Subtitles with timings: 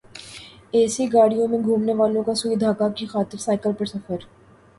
[0.73, 4.19] اے C گاڑیوں میں گھومنے والوں کا سوئی دھاگا کی خاطر سائیکل پر سفر